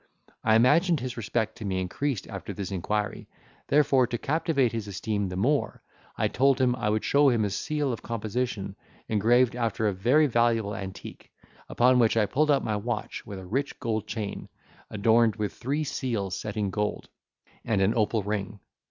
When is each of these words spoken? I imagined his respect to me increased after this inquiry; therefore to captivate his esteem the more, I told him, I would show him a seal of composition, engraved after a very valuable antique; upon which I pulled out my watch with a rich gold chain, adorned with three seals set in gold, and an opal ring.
I 0.43 0.55
imagined 0.55 0.99
his 0.99 1.15
respect 1.15 1.55
to 1.57 1.65
me 1.65 1.79
increased 1.79 2.25
after 2.27 2.53
this 2.55 2.71
inquiry; 2.71 3.27
therefore 3.67 4.07
to 4.07 4.17
captivate 4.17 4.71
his 4.71 4.87
esteem 4.87 5.29
the 5.29 5.35
more, 5.35 5.83
I 6.17 6.27
told 6.27 6.59
him, 6.59 6.75
I 6.75 6.89
would 6.89 7.03
show 7.03 7.29
him 7.29 7.45
a 7.45 7.51
seal 7.51 7.93
of 7.93 8.01
composition, 8.01 8.75
engraved 9.07 9.55
after 9.55 9.87
a 9.87 9.93
very 9.93 10.25
valuable 10.25 10.73
antique; 10.75 11.31
upon 11.69 11.99
which 11.99 12.17
I 12.17 12.25
pulled 12.25 12.49
out 12.49 12.63
my 12.63 12.77
watch 12.77 13.27
with 13.27 13.37
a 13.37 13.45
rich 13.45 13.79
gold 13.79 14.07
chain, 14.07 14.49
adorned 14.89 15.35
with 15.35 15.53
three 15.53 15.83
seals 15.83 16.35
set 16.35 16.57
in 16.57 16.71
gold, 16.71 17.07
and 17.63 17.79
an 17.79 17.93
opal 17.95 18.23
ring. 18.23 18.59